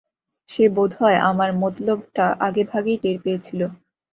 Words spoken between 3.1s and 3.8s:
পেয়েছিল।